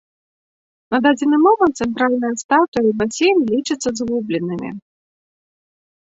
На 0.93 0.99
дадзены 1.05 1.37
момант 1.47 1.73
цэнтральная 1.83 2.31
статуя 2.43 2.83
і 2.91 2.93
басейн 3.01 3.37
лічацца 3.51 3.89
згубленымі. 3.99 4.69